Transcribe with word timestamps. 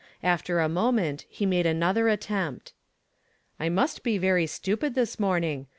After 0.23 0.59
a 0.59 0.67
moment 0.67 1.27
he 1.29 1.45
made 1.45 1.67
another 1.67 2.09
attempt. 2.09 2.73
"I 3.59 3.69
must 3.69 4.01
be 4.01 4.17
very 4.17 4.47
stupid 4.47 4.95
this 4.95 5.19
morning. 5.19 5.67